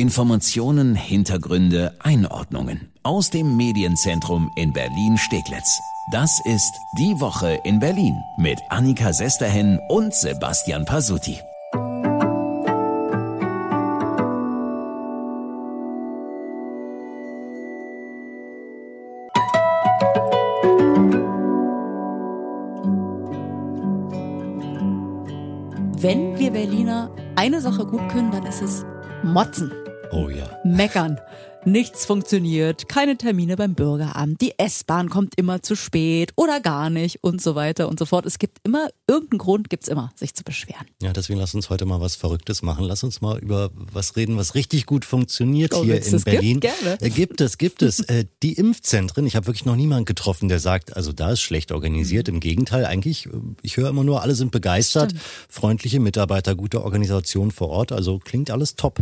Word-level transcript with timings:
Informationen, 0.00 0.94
Hintergründe, 0.94 1.94
Einordnungen 1.98 2.90
aus 3.02 3.28
dem 3.28 3.58
Medienzentrum 3.58 4.50
in 4.56 4.72
Berlin-Steglitz. 4.72 5.78
Das 6.10 6.40
ist 6.46 6.72
Die 6.98 7.20
Woche 7.20 7.60
in 7.64 7.80
Berlin 7.80 8.14
mit 8.38 8.58
Annika 8.70 9.12
Sesterhen 9.12 9.78
und 9.90 10.14
Sebastian 10.14 10.86
Pasuti. 10.86 11.38
Wenn 25.98 26.38
wir 26.38 26.50
Berliner 26.52 27.10
eine 27.36 27.60
Sache 27.60 27.84
gut 27.84 28.08
können, 28.08 28.30
dann 28.30 28.46
ist 28.46 28.62
es 28.62 28.86
motzen. 29.22 29.70
Oh 30.12 30.28
ja. 30.28 30.58
Meckern. 30.64 31.18
Nichts 31.66 32.06
funktioniert, 32.06 32.88
keine 32.88 33.18
Termine 33.18 33.54
beim 33.54 33.74
Bürgeramt, 33.74 34.40
die 34.40 34.54
S-Bahn 34.58 35.10
kommt 35.10 35.34
immer 35.36 35.62
zu 35.62 35.76
spät 35.76 36.32
oder 36.34 36.58
gar 36.58 36.88
nicht 36.88 37.22
und 37.22 37.42
so 37.42 37.54
weiter 37.54 37.86
und 37.90 37.98
so 37.98 38.06
fort. 38.06 38.24
Es 38.24 38.38
gibt 38.38 38.60
immer 38.64 38.88
irgendeinen 39.06 39.40
Grund, 39.40 39.68
gibt's 39.68 39.86
immer, 39.88 40.10
sich 40.16 40.34
zu 40.34 40.42
beschweren. 40.42 40.86
Ja, 41.02 41.12
deswegen 41.12 41.38
lass 41.38 41.54
uns 41.54 41.68
heute 41.68 41.84
mal 41.84 42.00
was 42.00 42.16
Verrücktes 42.16 42.62
machen. 42.62 42.86
Lass 42.86 43.04
uns 43.04 43.20
mal 43.20 43.38
über 43.40 43.70
was 43.74 44.16
reden, 44.16 44.38
was 44.38 44.54
richtig 44.54 44.86
gut 44.86 45.04
funktioniert 45.04 45.74
Oh, 45.74 45.84
hier 45.84 46.02
in 46.02 46.10
das 46.10 46.24
Berlin. 46.24 46.60
gibt, 46.60 46.80
gerne. 46.82 46.98
Äh, 47.02 47.10
gibt 47.10 47.42
es, 47.42 47.58
gibt 47.58 47.82
es. 47.82 48.00
Äh, 48.00 48.24
die 48.42 48.54
Impfzentren. 48.54 49.26
Ich 49.26 49.36
habe 49.36 49.46
wirklich 49.46 49.66
noch 49.66 49.76
niemanden 49.76 50.06
getroffen, 50.06 50.48
der 50.48 50.60
sagt, 50.60 50.96
also 50.96 51.12
da 51.12 51.32
ist 51.32 51.42
schlecht 51.42 51.72
organisiert. 51.72 52.28
Mhm. 52.28 52.34
Im 52.36 52.40
Gegenteil, 52.40 52.86
eigentlich, 52.86 53.26
äh, 53.26 53.32
ich 53.60 53.76
höre 53.76 53.90
immer 53.90 54.02
nur, 54.04 54.22
alle 54.22 54.34
sind 54.34 54.50
begeistert, 54.50 55.12
freundliche 55.50 56.00
Mitarbeiter, 56.00 56.54
gute 56.54 56.82
Organisation 56.82 57.50
vor 57.50 57.68
Ort. 57.68 57.92
Also 57.92 58.18
klingt 58.18 58.50
alles 58.50 58.76
top. 58.76 59.00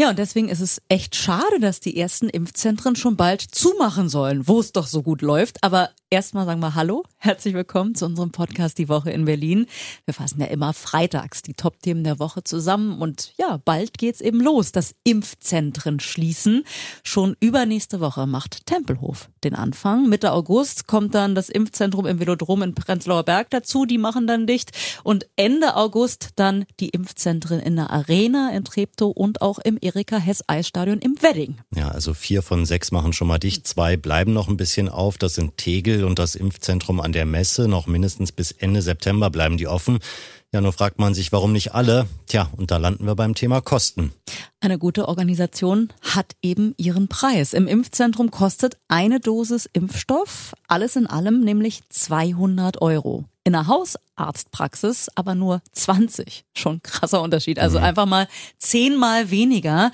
Ja, 0.00 0.10
und 0.10 0.18
deswegen 0.18 0.48
ist 0.48 0.60
es 0.60 0.80
echt 0.88 1.14
schade, 1.14 1.60
dass 1.60 1.80
die 1.80 1.96
ersten 1.96 2.28
Impfzentren 2.28 2.96
schon 2.96 3.16
bald 3.16 3.42
zumachen 3.42 4.08
sollen, 4.08 4.48
wo 4.48 4.58
es 4.58 4.72
doch 4.72 4.86
so 4.86 5.02
gut 5.02 5.22
läuft. 5.22 5.62
Aber 5.62 5.90
erstmal 6.12 6.44
sagen 6.44 6.60
wir 6.60 6.74
Hallo, 6.74 7.04
herzlich 7.16 7.54
willkommen 7.54 7.94
zu 7.94 8.04
unserem 8.04 8.32
Podcast 8.32 8.76
Die 8.76 8.90
Woche 8.90 9.10
in 9.10 9.24
Berlin. 9.24 9.64
Wir 10.04 10.12
fassen 10.12 10.42
ja 10.42 10.46
immer 10.48 10.74
freitags 10.74 11.40
die 11.40 11.54
Top-Themen 11.54 12.04
der 12.04 12.18
Woche 12.18 12.44
zusammen 12.44 13.00
und 13.00 13.32
ja, 13.38 13.58
bald 13.64 13.96
geht's 13.96 14.20
eben 14.20 14.38
los, 14.42 14.72
dass 14.72 14.94
Impfzentren 15.04 16.00
schließen. 16.00 16.64
Schon 17.02 17.34
übernächste 17.40 18.00
Woche 18.00 18.26
macht 18.26 18.66
Tempelhof 18.66 19.30
den 19.42 19.54
Anfang. 19.54 20.06
Mitte 20.06 20.32
August 20.32 20.86
kommt 20.86 21.14
dann 21.14 21.34
das 21.34 21.48
Impfzentrum 21.48 22.04
im 22.04 22.20
Velodrom 22.20 22.60
in 22.60 22.74
Prenzlauer 22.74 23.22
Berg 23.22 23.48
dazu, 23.48 23.86
die 23.86 23.96
machen 23.96 24.26
dann 24.26 24.46
dicht. 24.46 24.72
Und 25.04 25.26
Ende 25.36 25.76
August 25.76 26.32
dann 26.36 26.66
die 26.78 26.90
Impfzentren 26.90 27.58
in 27.58 27.76
der 27.76 27.88
Arena 27.88 28.50
in 28.52 28.64
Treptow 28.64 29.10
und 29.16 29.40
auch 29.40 29.58
im 29.60 29.78
Erika-Hess-Eisstadion 29.80 30.98
im 30.98 31.14
Wedding. 31.22 31.56
Ja, 31.74 31.88
also 31.88 32.12
vier 32.12 32.42
von 32.42 32.66
sechs 32.66 32.92
machen 32.92 33.14
schon 33.14 33.28
mal 33.28 33.38
dicht, 33.38 33.66
zwei 33.66 33.96
bleiben 33.96 34.34
noch 34.34 34.48
ein 34.48 34.58
bisschen 34.58 34.90
auf. 34.90 35.16
Das 35.16 35.36
sind 35.36 35.56
Tegel 35.56 36.01
und 36.04 36.18
das 36.18 36.34
Impfzentrum 36.34 37.00
an 37.00 37.12
der 37.12 37.26
Messe. 37.26 37.68
Noch 37.68 37.86
mindestens 37.86 38.32
bis 38.32 38.52
Ende 38.52 38.82
September 38.82 39.30
bleiben 39.30 39.56
die 39.56 39.66
offen. 39.66 39.98
Ja, 40.52 40.60
nur 40.60 40.74
fragt 40.74 40.98
man 40.98 41.14
sich, 41.14 41.32
warum 41.32 41.52
nicht 41.52 41.74
alle? 41.74 42.06
Tja, 42.26 42.50
und 42.56 42.70
da 42.70 42.76
landen 42.76 43.06
wir 43.06 43.14
beim 43.14 43.34
Thema 43.34 43.62
Kosten. 43.62 44.12
Eine 44.60 44.78
gute 44.78 45.08
Organisation 45.08 45.88
hat 46.02 46.32
eben 46.42 46.74
ihren 46.76 47.08
Preis. 47.08 47.54
Im 47.54 47.66
Impfzentrum 47.66 48.30
kostet 48.30 48.76
eine 48.86 49.18
Dosis 49.18 49.66
Impfstoff 49.72 50.52
alles 50.68 50.96
in 50.96 51.06
allem 51.06 51.40
nämlich 51.40 51.80
200 51.88 52.82
Euro. 52.82 53.24
In 53.44 53.54
der 53.54 53.66
Hausarztpraxis 53.66 55.08
aber 55.14 55.34
nur 55.34 55.62
20. 55.72 56.44
Schon 56.54 56.82
krasser 56.82 57.22
Unterschied. 57.22 57.58
Also 57.58 57.78
einfach 57.78 58.06
mal 58.06 58.28
zehnmal 58.58 59.30
weniger. 59.30 59.90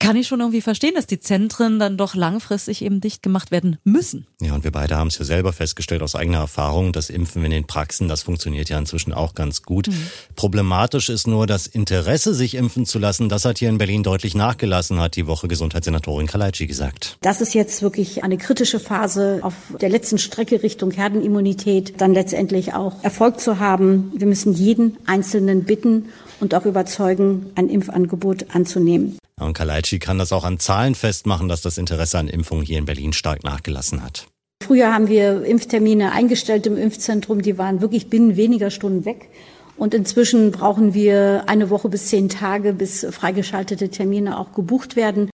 Kann 0.00 0.16
ich 0.16 0.26
schon 0.26 0.40
irgendwie 0.40 0.62
verstehen, 0.62 0.94
dass 0.94 1.06
die 1.06 1.20
Zentren 1.20 1.78
dann 1.78 1.98
doch 1.98 2.14
langfristig 2.14 2.82
eben 2.82 3.02
dicht 3.02 3.22
gemacht 3.22 3.50
werden 3.50 3.76
müssen. 3.84 4.26
Ja, 4.40 4.54
und 4.54 4.64
wir 4.64 4.72
beide 4.72 4.96
haben 4.96 5.08
es 5.08 5.18
ja 5.18 5.26
selber 5.26 5.52
festgestellt 5.52 6.00
aus 6.00 6.14
eigener 6.14 6.38
Erfahrung. 6.38 6.94
Das 6.94 7.10
Impfen 7.10 7.44
in 7.44 7.50
den 7.50 7.66
Praxen, 7.66 8.08
das 8.08 8.22
funktioniert 8.22 8.70
ja 8.70 8.78
inzwischen 8.78 9.12
auch 9.12 9.34
ganz 9.34 9.62
gut. 9.62 9.90
Problematisch 10.36 11.10
ist 11.10 11.26
nur 11.26 11.46
das 11.46 11.66
Interesse, 11.66 12.34
sich 12.34 12.54
impfen 12.54 12.86
zu 12.86 12.98
lassen. 12.98 13.28
Das 13.28 13.44
hat 13.44 13.58
hier 13.58 13.68
in 13.68 13.76
Berlin 13.76 14.02
deutlich 14.02 14.34
nachgelassen, 14.34 15.00
hat 15.00 15.16
die 15.16 15.26
Woche 15.26 15.48
Gesundheitssenatorin 15.48 16.26
Kalaitschi 16.26 16.66
gesagt. 16.66 17.18
Das 17.20 17.42
ist 17.42 17.52
jetzt 17.52 17.82
wirklich 17.82 18.24
eine 18.24 18.38
kritische 18.38 18.80
Phase 18.80 19.40
auf 19.42 19.52
der 19.82 19.90
letzten 19.90 20.16
Strecke 20.16 20.62
Richtung 20.62 20.92
Herdenimmunität, 20.92 22.00
dann 22.00 22.14
letztendlich 22.14 22.72
auch 22.72 23.04
Erfolg 23.04 23.38
zu 23.38 23.58
haben. 23.58 24.12
Wir 24.16 24.26
müssen 24.26 24.54
jeden 24.54 24.96
Einzelnen 25.04 25.64
bitten 25.64 26.06
und 26.40 26.54
auch 26.54 26.66
überzeugen, 26.66 27.52
ein 27.54 27.68
Impfangebot 27.68 28.54
anzunehmen. 28.54 29.18
Und 29.40 29.54
Kalaitschi 29.54 29.98
kann 29.98 30.18
das 30.18 30.32
auch 30.32 30.44
an 30.44 30.58
Zahlen 30.58 30.94
festmachen, 30.94 31.48
dass 31.48 31.62
das 31.62 31.78
Interesse 31.78 32.18
an 32.18 32.28
Impfungen 32.28 32.64
hier 32.64 32.78
in 32.78 32.84
Berlin 32.84 33.12
stark 33.12 33.44
nachgelassen 33.44 34.02
hat. 34.02 34.26
Früher 34.62 34.92
haben 34.92 35.08
wir 35.08 35.44
Impftermine 35.44 36.12
eingestellt 36.12 36.66
im 36.66 36.76
Impfzentrum, 36.76 37.42
die 37.42 37.56
waren 37.56 37.80
wirklich 37.80 38.10
binnen 38.10 38.36
weniger 38.36 38.70
Stunden 38.70 39.04
weg. 39.04 39.28
Und 39.76 39.94
inzwischen 39.94 40.50
brauchen 40.50 40.92
wir 40.92 41.44
eine 41.46 41.70
Woche 41.70 41.88
bis 41.88 42.08
zehn 42.08 42.28
Tage, 42.28 42.74
bis 42.74 43.06
freigeschaltete 43.10 43.88
Termine 43.88 44.38
auch 44.38 44.52
gebucht 44.52 44.94
werden. 44.94 45.30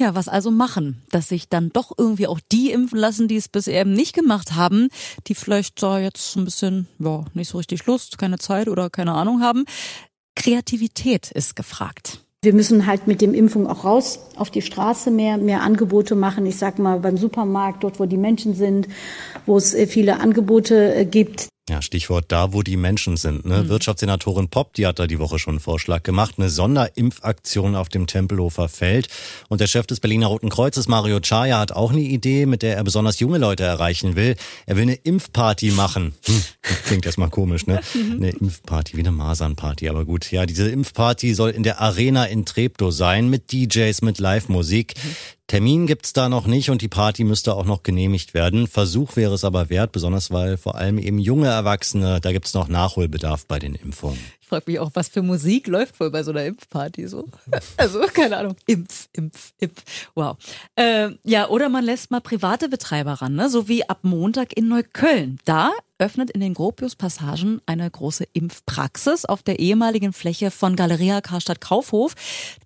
Ja, 0.00 0.14
was 0.14 0.28
also 0.28 0.52
machen? 0.52 1.02
Dass 1.10 1.28
sich 1.28 1.48
dann 1.48 1.70
doch 1.70 1.90
irgendwie 1.98 2.28
auch 2.28 2.38
die 2.52 2.70
impfen 2.70 3.00
lassen, 3.00 3.26
die 3.26 3.34
es 3.34 3.48
bisher 3.48 3.80
eben 3.80 3.92
nicht 3.92 4.14
gemacht 4.14 4.54
haben, 4.54 4.90
die 5.26 5.34
vielleicht 5.34 5.82
da 5.82 5.98
jetzt 5.98 6.36
ein 6.36 6.44
bisschen, 6.44 6.86
ja, 7.00 7.24
nicht 7.34 7.48
so 7.48 7.58
richtig 7.58 7.84
Lust, 7.86 8.16
keine 8.16 8.38
Zeit 8.38 8.68
oder 8.68 8.90
keine 8.90 9.14
Ahnung 9.14 9.42
haben. 9.42 9.64
Kreativität 10.38 11.32
ist 11.32 11.56
gefragt. 11.56 12.20
Wir 12.42 12.54
müssen 12.54 12.86
halt 12.86 13.08
mit 13.08 13.20
dem 13.20 13.34
Impfung 13.34 13.66
auch 13.66 13.84
raus 13.84 14.20
auf 14.36 14.50
die 14.50 14.62
Straße 14.62 15.10
mehr, 15.10 15.36
mehr 15.36 15.62
Angebote 15.62 16.14
machen. 16.14 16.46
Ich 16.46 16.56
sag 16.56 16.78
mal 16.78 17.00
beim 17.00 17.16
Supermarkt, 17.16 17.82
dort 17.82 17.98
wo 17.98 18.06
die 18.06 18.16
Menschen 18.16 18.54
sind, 18.54 18.86
wo 19.46 19.56
es 19.56 19.74
äh, 19.74 19.88
viele 19.88 20.20
Angebote 20.20 20.94
äh, 20.94 21.04
gibt. 21.04 21.48
Ja, 21.68 21.82
Stichwort 21.82 22.26
da, 22.28 22.52
wo 22.52 22.62
die 22.62 22.76
Menschen 22.76 23.16
sind. 23.16 23.44
Ne? 23.44 23.68
Wirtschaftssenatorin 23.68 24.48
Popp, 24.48 24.72
die 24.74 24.86
hat 24.86 24.98
da 24.98 25.06
die 25.06 25.18
Woche 25.18 25.38
schon 25.38 25.54
einen 25.54 25.60
Vorschlag 25.60 26.02
gemacht. 26.02 26.36
Eine 26.38 26.48
Sonderimpfaktion 26.48 27.74
auf 27.74 27.88
dem 27.88 28.06
Tempelhofer 28.06 28.68
Feld. 28.68 29.08
Und 29.48 29.60
der 29.60 29.66
Chef 29.66 29.86
des 29.86 30.00
Berliner 30.00 30.28
Roten 30.28 30.48
Kreuzes, 30.48 30.88
Mario 30.88 31.20
Chaya, 31.20 31.58
hat 31.58 31.72
auch 31.72 31.92
eine 31.92 32.00
Idee, 32.00 32.46
mit 32.46 32.62
der 32.62 32.76
er 32.76 32.84
besonders 32.84 33.20
junge 33.20 33.38
Leute 33.38 33.64
erreichen 33.64 34.16
will. 34.16 34.36
Er 34.66 34.76
will 34.76 34.84
eine 34.84 34.94
Impfparty 34.94 35.72
machen. 35.72 36.14
Hm, 36.24 36.42
klingt 36.86 37.06
erstmal 37.06 37.30
komisch, 37.30 37.66
ne? 37.66 37.80
Eine 37.94 38.30
Impfparty, 38.30 38.96
wie 38.96 39.00
eine 39.00 39.12
Masernparty. 39.12 39.88
Aber 39.88 40.04
gut, 40.04 40.30
ja, 40.30 40.46
diese 40.46 40.68
Impfparty 40.68 41.34
soll 41.34 41.50
in 41.50 41.62
der 41.62 41.80
Arena 41.80 42.24
in 42.24 42.44
Treptow 42.44 42.92
sein, 42.92 43.28
mit 43.28 43.52
DJs, 43.52 44.02
mit 44.02 44.18
Live-Musik. 44.18 44.94
Termin 45.48 45.86
gibt's 45.86 46.12
da 46.12 46.28
noch 46.28 46.46
nicht 46.46 46.68
und 46.68 46.82
die 46.82 46.88
Party 46.88 47.24
müsste 47.24 47.54
auch 47.54 47.64
noch 47.64 47.82
genehmigt 47.82 48.34
werden. 48.34 48.66
Versuch 48.66 49.16
wäre 49.16 49.32
es 49.32 49.44
aber 49.44 49.70
wert, 49.70 49.92
besonders 49.92 50.30
weil 50.30 50.58
vor 50.58 50.74
allem 50.74 50.98
eben 50.98 51.18
junge 51.18 51.48
Erwachsene, 51.48 52.20
da 52.20 52.32
gibt's 52.32 52.52
noch 52.52 52.68
Nachholbedarf 52.68 53.46
bei 53.46 53.58
den 53.58 53.74
Impfungen. 53.74 54.18
Ich 54.42 54.48
frage 54.48 54.64
mich 54.66 54.78
auch, 54.78 54.90
was 54.92 55.08
für 55.08 55.22
Musik 55.22 55.66
läuft 55.66 56.00
wohl 56.00 56.10
bei 56.10 56.22
so 56.22 56.32
einer 56.32 56.44
Impfparty 56.44 57.08
so? 57.08 57.28
Also, 57.78 58.00
keine 58.12 58.36
Ahnung. 58.36 58.56
Impf, 58.66 59.08
Impf, 59.14 59.54
Impf. 59.58 59.82
Wow. 60.14 60.36
Äh, 60.76 61.12
ja, 61.24 61.48
oder 61.48 61.70
man 61.70 61.84
lässt 61.84 62.10
mal 62.10 62.20
private 62.20 62.68
Betreiber 62.68 63.14
ran, 63.14 63.34
ne? 63.34 63.48
so 63.48 63.68
wie 63.68 63.88
ab 63.88 64.00
Montag 64.02 64.54
in 64.54 64.68
Neukölln. 64.68 65.38
Da 65.46 65.72
öffnet 65.98 66.30
in 66.30 66.40
den 66.40 66.54
Gropius-Passagen 66.54 67.60
eine 67.66 67.90
große 67.90 68.24
Impfpraxis 68.32 69.24
auf 69.24 69.42
der 69.42 69.58
ehemaligen 69.58 70.12
Fläche 70.12 70.50
von 70.50 70.76
Galeria 70.76 71.20
Karstadt 71.20 71.60
Kaufhof. 71.60 72.14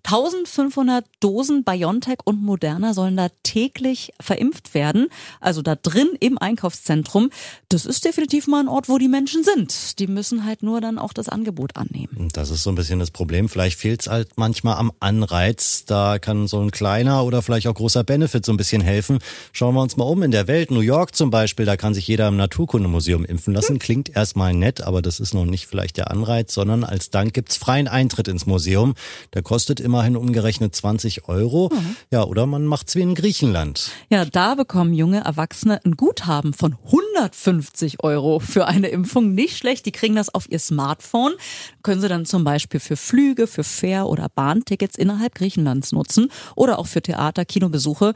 1500 0.03 1.05
Dosen 1.19 1.63
BioNTech 1.63 2.19
und 2.25 2.43
Moderna 2.43 2.93
sollen 2.93 3.17
da 3.17 3.29
täglich 3.43 4.13
verimpft 4.19 4.73
werden. 4.73 5.07
Also 5.39 5.61
da 5.61 5.75
drin 5.75 6.09
im 6.19 6.37
Einkaufszentrum. 6.37 7.29
Das 7.69 7.85
ist 7.85 8.05
definitiv 8.05 8.47
mal 8.47 8.59
ein 8.59 8.67
Ort, 8.67 8.89
wo 8.89 8.97
die 8.97 9.07
Menschen 9.07 9.43
sind. 9.43 9.99
Die 9.99 10.07
müssen 10.07 10.45
halt 10.45 10.61
nur 10.61 10.81
dann 10.81 10.99
auch 10.99 11.13
das 11.13 11.29
Angebot 11.29 11.75
annehmen. 11.75 12.29
Das 12.33 12.49
ist 12.49 12.63
so 12.63 12.71
ein 12.71 12.75
bisschen 12.75 12.99
das 12.99 13.11
Problem. 13.11 13.49
Vielleicht 13.49 13.79
fehlt's 13.79 14.07
halt 14.07 14.29
manchmal 14.35 14.77
am 14.77 14.91
Anreiz. 14.99 15.85
Da 15.85 16.19
kann 16.19 16.47
so 16.47 16.61
ein 16.61 16.71
kleiner 16.71 17.23
oder 17.23 17.41
vielleicht 17.41 17.67
auch 17.67 17.75
großer 17.75 18.03
Benefit 18.03 18.45
so 18.45 18.53
ein 18.53 18.57
bisschen 18.57 18.81
helfen. 18.81 19.19
Schauen 19.51 19.73
wir 19.73 19.81
uns 19.81 19.97
mal 19.97 20.05
um 20.05 20.21
in 20.21 20.31
der 20.31 20.47
Welt. 20.47 20.69
New 20.69 20.81
York 20.81 21.15
zum 21.15 21.31
Beispiel, 21.31 21.65
da 21.65 21.77
kann 21.77 21.93
sich 21.93 22.07
jeder 22.07 22.27
im 22.27 22.37
Naturkundemuseum 22.37 23.22
impfen 23.25 23.53
lassen. 23.53 23.79
Klingt 23.79 24.15
erstmal 24.15 24.53
nett, 24.53 24.81
aber 24.81 25.01
das 25.01 25.19
ist 25.19 25.33
noch 25.33 25.45
nicht 25.45 25.67
vielleicht 25.67 25.97
der 25.97 26.11
Anreiz, 26.11 26.53
sondern 26.53 26.83
als 26.83 27.09
Dank 27.09 27.33
gibt's 27.33 27.57
freien 27.57 27.87
Eintritt 27.87 28.27
ins 28.27 28.45
Museum. 28.45 28.93
Der 29.33 29.41
kostet 29.41 29.79
immerhin 29.79 30.15
umgerechnet 30.15 30.75
20 30.75 31.27
Euro. 31.27 31.71
Ja, 32.11 32.23
oder 32.23 32.45
man 32.45 32.65
macht's 32.65 32.95
wie 32.95 33.01
in 33.01 33.15
Griechenland. 33.15 33.91
Ja, 34.09 34.25
da 34.25 34.55
bekommen 34.55 34.93
junge 34.93 35.23
Erwachsene 35.23 35.79
ein 35.85 35.97
Guthaben 35.97 36.53
von 36.53 36.75
150 36.85 38.03
Euro 38.03 38.39
für 38.39 38.67
eine 38.67 38.87
Impfung. 38.89 39.33
Nicht 39.33 39.57
schlecht. 39.57 39.85
Die 39.85 39.91
kriegen 39.91 40.15
das 40.15 40.33
auf 40.33 40.49
ihr 40.49 40.59
Smartphone. 40.59 41.33
Können 41.81 42.01
sie 42.01 42.07
dann 42.07 42.25
zum 42.25 42.43
Beispiel 42.43 42.79
für 42.79 42.97
Flüge, 42.97 43.47
für 43.47 43.63
Fähr- 43.63 44.07
oder 44.07 44.29
Bahntickets 44.29 44.97
innerhalb 44.97 45.35
Griechenlands 45.35 45.91
nutzen 45.91 46.29
oder 46.55 46.79
auch 46.79 46.87
für 46.87 47.01
Theater, 47.01 47.45
Kinobesuche. 47.45 48.13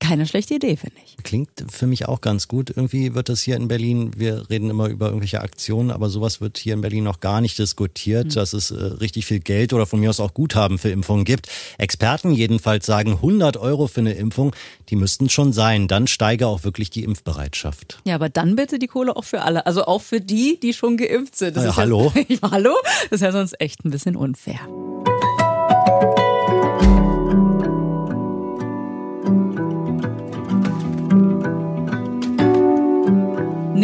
Keine 0.00 0.26
schlechte 0.26 0.54
Idee, 0.54 0.76
finde 0.76 0.96
ich. 1.04 1.16
Klingt 1.24 1.50
für 1.68 1.86
mich 1.86 2.06
auch 2.06 2.20
ganz 2.20 2.48
gut. 2.48 2.70
Irgendwie 2.70 3.14
wird 3.14 3.28
das 3.28 3.40
hier 3.40 3.56
in 3.56 3.68
Berlin, 3.68 4.12
wir 4.16 4.48
reden 4.48 4.70
immer 4.70 4.88
über 4.88 5.06
irgendwelche 5.06 5.40
Aktionen, 5.40 5.90
aber 5.90 6.08
sowas 6.08 6.40
wird 6.40 6.58
hier 6.58 6.74
in 6.74 6.80
Berlin 6.80 7.04
noch 7.04 7.20
gar 7.20 7.40
nicht 7.40 7.58
diskutiert, 7.58 8.26
mhm. 8.26 8.30
dass 8.30 8.52
es 8.52 8.70
äh, 8.70 8.76
richtig 8.76 9.26
viel 9.26 9.40
Geld 9.40 9.72
oder 9.72 9.86
von 9.86 10.00
mir 10.00 10.10
aus 10.10 10.20
auch 10.20 10.34
Guthaben 10.34 10.78
für 10.78 10.90
Impfungen 10.90 11.24
gibt. 11.24 11.48
Experten 11.78 12.32
jedenfalls 12.32 12.86
sagen 12.86 13.12
100 13.12 13.56
Euro 13.56 13.88
für 13.88 14.00
eine 14.00 14.12
Impfung, 14.12 14.54
die 14.88 14.96
müssten 14.96 15.28
schon 15.28 15.52
sein. 15.52 15.88
Dann 15.88 16.06
steige 16.06 16.46
auch 16.46 16.64
wirklich 16.64 16.90
die 16.90 17.04
Impfbereitschaft. 17.04 18.00
Ja, 18.04 18.14
aber 18.14 18.28
dann 18.28 18.56
bitte 18.56 18.78
die 18.78 18.86
Kohle 18.86 19.16
auch 19.16 19.24
für 19.24 19.42
alle. 19.42 19.66
Also 19.66 19.84
auch 19.84 20.02
für 20.02 20.20
die, 20.20 20.58
die 20.60 20.72
schon 20.72 20.96
geimpft 20.96 21.36
sind. 21.36 21.56
Das 21.56 21.64
ja, 21.64 21.76
hallo? 21.76 22.12
Ja, 22.28 22.50
hallo? 22.50 22.74
Das 23.10 23.20
ist 23.20 23.22
ja 23.22 23.32
sonst 23.32 23.60
echt 23.60 23.84
ein 23.84 23.90
bisschen 23.90 24.16
unfair. 24.16 24.60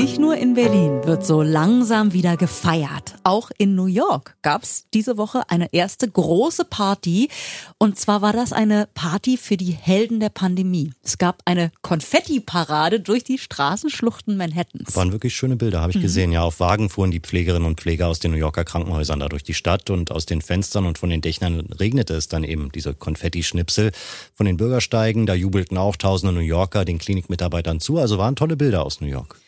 Nicht 0.05 0.19
nur 0.19 0.37
in 0.37 0.53
Berlin 0.53 1.01
wird 1.05 1.25
so 1.25 1.41
langsam 1.41 2.13
wieder 2.13 2.37
gefeiert. 2.37 3.15
Auch 3.23 3.51
in 3.57 3.75
New 3.75 3.87
York 3.87 4.37
gab 4.43 4.63
es 4.63 4.85
diese 4.93 5.17
Woche 5.17 5.49
eine 5.49 5.73
erste 5.73 6.07
große 6.07 6.67
Party. 6.67 7.31
Und 7.79 7.99
zwar 7.99 8.21
war 8.21 8.35
das 8.35 8.53
eine 8.53 8.87
Party 8.93 9.39
für 9.39 9.57
die 9.57 9.73
Helden 9.73 10.21
der 10.21 10.29
Pandemie. 10.29 10.93
Es 11.03 11.17
gab 11.17 11.41
eine 11.47 11.73
Konfetti-Parade 11.81 13.01
durch 13.01 13.25
die 13.25 13.39
Straßenschluchten 13.39 14.37
Manhattans. 14.37 14.95
Waren 14.95 15.13
wirklich 15.13 15.35
schöne 15.35 15.57
Bilder, 15.57 15.81
habe 15.81 15.93
ich 15.93 15.97
mhm. 15.97 16.03
gesehen. 16.03 16.33
Ja, 16.33 16.43
auf 16.43 16.61
Wagen 16.61 16.91
fuhren 16.91 17.11
die 17.11 17.21
Pflegerinnen 17.21 17.67
und 17.67 17.81
Pfleger 17.81 18.09
aus 18.09 18.19
den 18.19 18.33
New 18.33 18.37
Yorker 18.37 18.65
Krankenhäusern 18.65 19.21
da 19.21 19.31
durch 19.31 19.43
die 19.43 19.55
Stadt 19.55 19.89
und 19.89 20.11
aus 20.11 20.27
den 20.27 20.43
Fenstern 20.43 20.85
und 20.85 20.99
von 20.99 21.09
den 21.09 21.23
Dächern 21.23 21.61
regnete 21.81 22.13
es 22.13 22.29
dann 22.29 22.45
eben 22.45 22.71
diese 22.73 22.93
Konfetti-Schnipsel 22.93 23.91
von 24.35 24.45
den 24.45 24.59
Bürgersteigen. 24.59 25.25
Da 25.25 25.33
jubelten 25.33 25.79
auch 25.79 25.97
tausende 25.97 26.35
New 26.35 26.41
Yorker 26.41 26.85
den 26.85 26.99
Klinikmitarbeitern 26.99 27.81
zu. 27.81 27.97
Also 27.97 28.19
waren 28.19 28.37
tolle 28.37 28.59
Bilder 28.59 28.85
aus 28.85 29.01
New 29.01 29.07
York. 29.07 29.39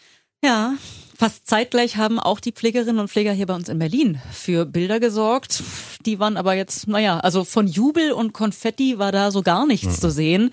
Ja, 0.43 0.77
fast 1.17 1.47
zeitgleich 1.47 1.97
haben 1.97 2.19
auch 2.19 2.41
die 2.41 2.53
Pflegerinnen 2.53 2.99
und 2.99 3.09
Pfleger 3.09 3.33
hier 3.33 3.47
bei 3.47 3.55
uns 3.55 3.69
in 3.69 3.79
Berlin 3.79 4.21
für 4.33 4.67
Bilder 4.67 5.01
gesorgt. 5.01 5.63
Die 6.05 6.19
waren 6.19 6.37
aber 6.37 6.55
jetzt, 6.55 6.87
naja, 6.87 7.19
also 7.21 7.45
von 7.45 7.67
Jubel 7.67 8.13
und 8.13 8.33
Konfetti 8.33 8.99
war 8.99 9.13
da 9.13 9.31
so 9.31 9.43
gar 9.43 9.67
nichts 9.67 9.97
mhm. 9.97 10.01
zu 10.01 10.11
sehen. 10.11 10.51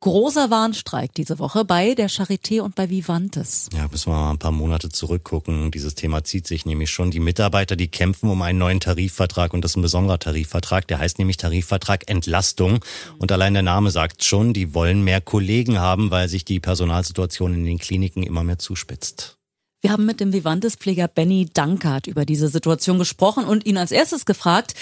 Großer 0.00 0.50
Warnstreik 0.50 1.14
diese 1.14 1.38
Woche 1.38 1.64
bei 1.64 1.94
der 1.94 2.10
Charité 2.10 2.60
und 2.60 2.74
bei 2.74 2.90
Vivantes. 2.90 3.68
Ja, 3.74 3.88
müssen 3.90 4.12
wir 4.12 4.16
mal 4.16 4.30
ein 4.30 4.38
paar 4.38 4.52
Monate 4.52 4.90
zurückgucken. 4.90 5.70
Dieses 5.70 5.94
Thema 5.94 6.24
zieht 6.24 6.46
sich 6.46 6.66
nämlich 6.66 6.90
schon. 6.90 7.10
Die 7.10 7.20
Mitarbeiter, 7.20 7.74
die 7.74 7.88
kämpfen 7.88 8.28
um 8.28 8.42
einen 8.42 8.58
neuen 8.58 8.80
Tarifvertrag 8.80 9.54
und 9.54 9.62
das 9.62 9.72
ist 9.72 9.76
ein 9.76 9.82
besonderer 9.82 10.18
Tarifvertrag. 10.18 10.86
Der 10.88 10.98
heißt 10.98 11.18
nämlich 11.18 11.38
Tarifvertrag 11.38 12.10
Entlastung. 12.10 12.80
Und 13.18 13.32
allein 13.32 13.54
der 13.54 13.62
Name 13.62 13.90
sagt 13.90 14.24
schon, 14.24 14.52
die 14.52 14.74
wollen 14.74 15.02
mehr 15.02 15.20
Kollegen 15.20 15.78
haben, 15.78 16.10
weil 16.10 16.28
sich 16.28 16.44
die 16.44 16.60
Personalsituation 16.60 17.54
in 17.54 17.64
den 17.64 17.78
Kliniken 17.78 18.22
immer 18.22 18.44
mehr 18.44 18.58
zuspitzt. 18.58 19.38
Wir 19.84 19.92
haben 19.92 20.06
mit 20.06 20.18
dem 20.18 20.32
Vivantes-Pfleger 20.32 21.08
Benny 21.08 21.46
Dankert 21.52 22.06
über 22.06 22.24
diese 22.24 22.48
Situation 22.48 22.98
gesprochen 22.98 23.44
und 23.44 23.66
ihn 23.66 23.76
als 23.76 23.92
erstes 23.92 24.24
gefragt, 24.24 24.72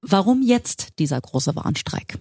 warum 0.00 0.40
jetzt 0.40 0.98
dieser 0.98 1.20
große 1.20 1.54
Warnstreik? 1.54 2.18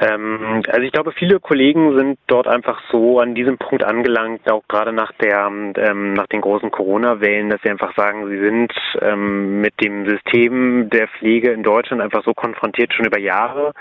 Ähm, 0.00 0.62
also 0.66 0.80
ich 0.80 0.92
glaube, 0.92 1.12
viele 1.12 1.40
Kollegen 1.40 1.96
sind 1.96 2.18
dort 2.26 2.48
einfach 2.48 2.80
so 2.90 3.20
an 3.20 3.34
diesem 3.34 3.58
Punkt 3.58 3.84
angelangt, 3.84 4.50
auch 4.50 4.62
gerade 4.66 4.92
nach 4.92 5.12
der 5.12 5.46
ähm, 5.46 6.14
nach 6.14 6.26
den 6.26 6.40
großen 6.40 6.70
Corona-Wellen, 6.70 7.50
dass 7.50 7.60
sie 7.62 7.70
einfach 7.70 7.94
sagen, 7.94 8.26
sie 8.28 8.38
sind 8.38 8.72
ähm, 9.02 9.60
mit 9.60 9.74
dem 9.82 10.08
System 10.08 10.88
der 10.88 11.08
Pflege 11.08 11.50
in 11.50 11.62
Deutschland 11.62 12.00
einfach 12.00 12.24
so 12.24 12.32
konfrontiert 12.32 12.94
schon 12.94 13.06
über 13.06 13.18
Jahre, 13.18 13.74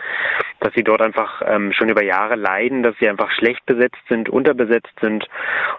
dass 0.60 0.74
sie 0.74 0.84
dort 0.84 1.02
einfach 1.02 1.42
ähm, 1.46 1.72
schon 1.72 1.88
über 1.88 2.04
Jahre 2.04 2.36
leiden, 2.36 2.84
dass 2.84 2.96
sie 3.00 3.08
einfach 3.08 3.32
schlecht 3.32 3.66
besetzt 3.66 4.02
sind, 4.10 4.28
unterbesetzt 4.28 4.94
sind 5.02 5.26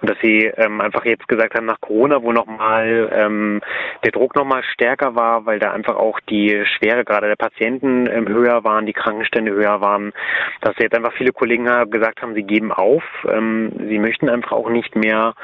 und 0.01 0.09
dass 0.09 0.17
sie 0.23 0.47
ähm, 0.57 0.81
einfach 0.81 1.05
jetzt 1.05 1.29
gesagt 1.29 1.55
haben 1.55 1.67
nach 1.67 1.81
Corona, 1.83 2.23
wo 2.23 2.33
nochmal 2.33 3.11
ähm, 3.13 3.61
der 4.05 4.13
Druck 4.13 4.35
nochmal 4.37 4.63
stärker 4.63 5.15
war, 5.15 5.45
weil 5.45 5.59
da 5.59 5.73
einfach 5.73 5.97
auch 5.97 6.19
die 6.21 6.65
Schwere 6.65 7.05
gerade 7.05 7.29
der 7.29 7.37
Patienten 7.37 8.07
ähm, 8.07 8.27
höher 8.27 8.65
waren, 8.65 8.87
die 8.87 8.95
Krankenstände 8.95 9.53
höher 9.53 9.83
waren, 9.83 10.13
dass 10.61 10.75
jetzt 10.79 10.95
einfach 10.95 11.13
viele 11.15 11.33
Kollegen 11.33 11.67
gesagt 11.91 12.23
haben, 12.23 12.35
sie 12.35 12.43
geben 12.43 12.73
auf, 12.73 13.03
ähm, 13.29 13.73
sie 13.89 13.99
möchten 13.99 14.29
einfach 14.29 14.53
auch 14.53 14.71
nicht 14.71 14.97
mehr. 14.97 15.35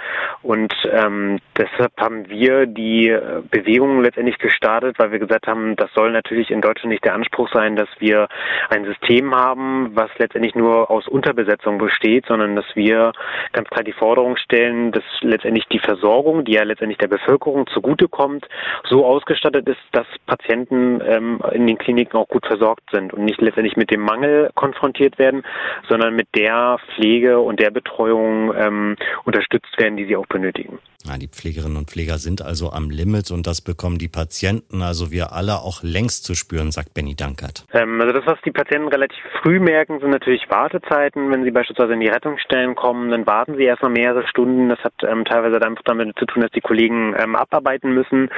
Und 0.42 0.74
ähm, 0.90 1.38
deshalb 1.56 1.92
haben 1.98 2.28
wir 2.28 2.66
die 2.66 3.16
Bewegung 3.50 4.02
letztendlich 4.02 4.38
gestartet, 4.38 4.98
weil 4.98 5.12
wir 5.12 5.18
gesagt 5.18 5.46
haben, 5.46 5.76
das 5.76 5.92
soll 5.94 6.12
natürlich 6.12 6.50
in 6.50 6.60
Deutschland 6.60 6.90
nicht 6.90 7.04
der 7.04 7.14
Anspruch 7.14 7.50
sein, 7.52 7.76
dass 7.76 7.88
wir 7.98 8.28
ein 8.68 8.84
System 8.84 9.34
haben, 9.34 9.90
was 9.94 10.10
letztendlich 10.18 10.54
nur 10.54 10.90
aus 10.90 11.08
Unterbesetzung 11.08 11.78
besteht, 11.78 12.26
sondern 12.26 12.56
dass 12.56 12.66
wir 12.74 13.12
ganz 13.52 13.68
klar 13.68 13.84
die 13.84 13.92
Forderung 13.92 14.36
stellen, 14.36 14.92
dass 14.92 15.04
letztendlich 15.20 15.66
die 15.68 15.78
Versorgung, 15.78 16.44
die 16.44 16.52
ja 16.52 16.62
letztendlich 16.62 16.98
der 16.98 17.08
Bevölkerung 17.08 17.66
zugutekommt, 17.68 18.46
so 18.84 19.04
ausgestattet 19.04 19.68
ist, 19.68 19.80
dass 19.92 20.06
Patienten 20.26 21.00
ähm, 21.06 21.40
in 21.52 21.66
den 21.66 21.78
Kliniken 21.78 22.16
auch 22.16 22.28
gut 22.28 22.46
versorgt 22.46 22.84
sind 22.92 23.12
und 23.12 23.24
nicht 23.24 23.40
letztendlich 23.40 23.76
mit 23.76 23.90
dem 23.90 24.00
Mangel 24.00 24.50
konfrontiert 24.54 24.75
konfrontiert 24.76 25.18
werden, 25.18 25.42
sondern 25.88 26.14
mit 26.14 26.28
der 26.34 26.78
Pflege 26.94 27.40
und 27.40 27.60
der 27.60 27.70
Betreuung 27.70 28.54
ähm, 28.54 28.96
unterstützt 29.24 29.76
werden, 29.78 29.96
die 29.96 30.04
sie 30.04 30.16
auch 30.16 30.26
benötigen. 30.26 30.78
Ja, 31.04 31.18
die 31.18 31.28
Pflegerinnen 31.28 31.76
und 31.76 31.90
Pfleger 31.90 32.18
sind 32.18 32.42
also 32.42 32.70
am 32.70 32.90
Limit 32.90 33.30
und 33.30 33.46
das 33.46 33.60
bekommen 33.60 33.98
die 33.98 34.08
Patienten, 34.08 34.82
also 34.82 35.12
wir 35.12 35.32
alle 35.32 35.56
auch 35.56 35.82
längst 35.82 36.24
zu 36.24 36.34
spüren, 36.34 36.72
sagt 36.72 36.94
Benny 36.94 37.14
Dankert. 37.14 37.64
Ähm, 37.72 38.00
also 38.00 38.12
das, 38.12 38.26
was 38.26 38.38
die 38.44 38.50
Patienten 38.50 38.88
relativ 38.88 39.22
früh 39.42 39.60
merken, 39.60 40.00
sind 40.00 40.10
natürlich 40.10 40.48
Wartezeiten. 40.48 41.30
Wenn 41.30 41.44
sie 41.44 41.50
beispielsweise 41.50 41.92
in 41.92 42.00
die 42.00 42.08
Rettungsstellen 42.08 42.74
kommen, 42.74 43.10
dann 43.10 43.26
warten 43.26 43.56
sie 43.56 43.64
erstmal 43.64 43.92
mehrere 43.92 44.26
Stunden. 44.26 44.68
Das 44.68 44.78
hat 44.80 44.94
ähm, 45.02 45.24
teilweise 45.24 45.64
einfach 45.64 45.84
damit 45.84 46.18
zu 46.18 46.26
tun, 46.26 46.42
dass 46.42 46.50
die 46.52 46.60
Kollegen 46.60 47.14
ähm, 47.18 47.36
abarbeiten 47.36 47.92
müssen. 47.92 48.30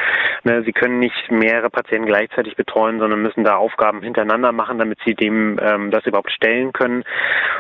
Ne, 0.45 0.63
sie 0.65 0.73
können 0.73 0.99
nicht 0.99 1.31
mehrere 1.31 1.71
Patienten 1.71 2.07
gleichzeitig 2.07 2.57
betreuen, 2.57 2.99
sondern 2.99 3.23
müssen 3.23 3.45
da 3.45 3.57
Aufgaben 3.57 4.03
hintereinander 4.03 4.53
machen, 4.53 4.79
damit 4.79 4.99
sie 5.05 5.15
dem 5.15 5.59
ähm, 5.63 5.91
das 5.91 6.07
überhaupt 6.07 6.33
stellen 6.33 6.73
können. 6.73 7.05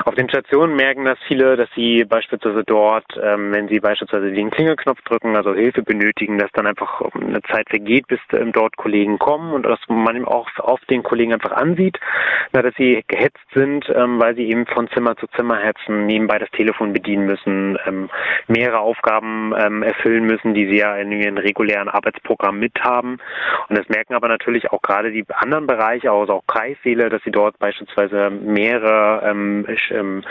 Auf 0.04 0.14
den 0.14 0.28
Stationen 0.28 0.76
merken 0.76 1.04
das 1.04 1.18
viele, 1.26 1.56
dass 1.56 1.68
sie 1.74 2.04
beispielsweise 2.04 2.64
dort, 2.64 3.06
ähm, 3.20 3.52
wenn 3.52 3.68
sie 3.68 3.80
beispielsweise 3.80 4.30
den 4.30 4.50
Klingelknopf 4.50 4.97
Knopf 4.98 5.04
drücken, 5.04 5.36
also 5.36 5.54
Hilfe 5.54 5.82
benötigen, 5.82 6.38
dass 6.38 6.50
dann 6.52 6.66
einfach 6.66 7.00
eine 7.14 7.42
Zeit 7.42 7.68
vergeht, 7.68 8.06
bis 8.08 8.20
ähm, 8.32 8.52
dort 8.52 8.76
Kollegen 8.76 9.18
kommen 9.18 9.52
und 9.52 9.64
dass 9.64 9.80
man 9.88 10.16
eben 10.16 10.24
auch 10.24 10.48
oft 10.58 10.88
den 10.90 11.02
Kollegen 11.02 11.32
einfach 11.32 11.52
ansieht, 11.52 11.98
dass 12.52 12.74
sie 12.76 13.04
gehetzt 13.08 13.38
sind, 13.54 13.88
ähm, 13.94 14.20
weil 14.20 14.34
sie 14.34 14.48
eben 14.48 14.66
von 14.66 14.88
Zimmer 14.90 15.16
zu 15.16 15.26
Zimmer 15.28 15.58
hetzen, 15.58 16.06
nebenbei 16.06 16.38
das 16.38 16.50
Telefon 16.50 16.92
bedienen 16.92 17.26
müssen, 17.26 17.78
ähm, 17.86 18.08
mehrere 18.46 18.80
Aufgaben 18.80 19.54
ähm, 19.58 19.82
erfüllen 19.82 20.24
müssen, 20.24 20.54
die 20.54 20.66
sie 20.66 20.78
ja 20.78 20.96
in 20.96 21.12
ihren 21.12 21.38
regulären 21.38 21.88
Arbeitsprogramm 21.88 22.58
mithaben. 22.58 23.18
Und 23.68 23.78
das 23.78 23.88
merken 23.88 24.14
aber 24.14 24.28
natürlich 24.28 24.70
auch 24.70 24.82
gerade 24.82 25.10
die 25.10 25.24
anderen 25.32 25.66
Bereiche, 25.66 26.10
also 26.10 26.34
auch 26.34 26.46
Kreissäle, 26.46 27.08
dass 27.08 27.22
sie 27.24 27.30
dort 27.30 27.58
beispielsweise 27.58 28.30
mehrere 28.30 29.28
ähm, 29.28 29.66
ähm, 29.90 30.22